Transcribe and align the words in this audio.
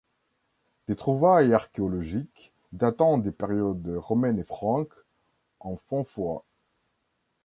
Des 0.87 0.95
trouvailles 0.95 1.53
archéologiques 1.53 2.51
datant 2.73 3.19
des 3.19 3.31
périodes 3.31 3.87
romaine 3.97 4.39
et 4.39 4.43
franque, 4.43 4.93
en 5.59 5.75
font 5.75 6.03
foi. 6.03 6.43